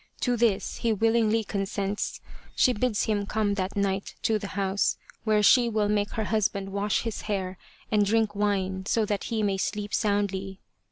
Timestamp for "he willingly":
0.77-1.43